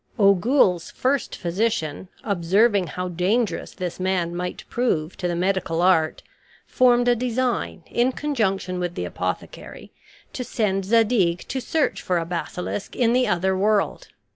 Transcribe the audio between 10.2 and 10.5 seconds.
to